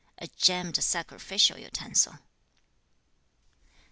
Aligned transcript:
'A 0.17 0.25
gemmed 0.29 0.83
sacrificial 0.83 1.59
utensil.' 1.59 2.17